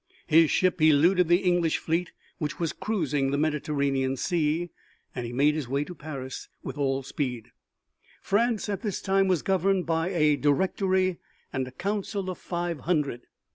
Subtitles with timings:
[0.25, 4.71] His ship eluded the English fleet which was cruising the Mediterranean Sea,
[5.13, 7.51] and he made his way to Paris with all speed.
[8.19, 11.19] France at this time was governed by a Directory
[11.53, 13.27] and a Council of Five Hundred.